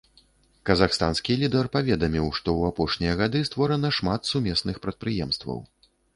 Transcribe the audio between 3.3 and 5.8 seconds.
створана шмат сумесных прадпрыемстваў.